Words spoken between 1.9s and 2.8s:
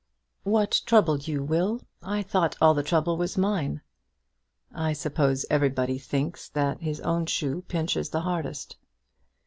I thought all